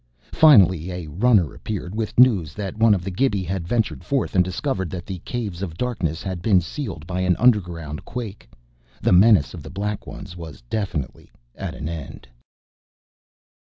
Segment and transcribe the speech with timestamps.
[0.33, 4.43] Finally a runner appeared with news that one of the Gibi had ventured forth and
[4.43, 8.49] discovered that the Caves of Darkness had been sealed by an underground quake.
[8.99, 12.27] The menace of the Black Ones was definitely at an end.